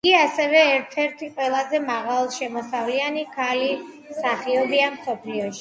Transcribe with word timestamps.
იგი 0.07 0.13
ასევე 0.19 0.61
ერთ-ერთი 0.77 1.27
ყველაზე 1.35 1.81
მაღალშემოსავლიანი 1.91 3.25
ქალი 3.39 3.71
მსახიობია 3.83 4.93
მსოფლიოში. 4.99 5.49